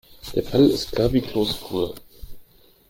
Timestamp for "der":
0.33-0.41